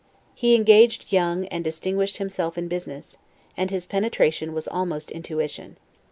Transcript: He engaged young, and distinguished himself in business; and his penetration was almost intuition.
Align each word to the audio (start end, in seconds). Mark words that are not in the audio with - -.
He 0.33 0.55
engaged 0.55 1.11
young, 1.13 1.45
and 1.49 1.63
distinguished 1.63 2.17
himself 2.17 2.57
in 2.57 2.67
business; 2.67 3.19
and 3.55 3.69
his 3.69 3.85
penetration 3.85 4.51
was 4.51 4.67
almost 4.67 5.11
intuition. 5.11 5.77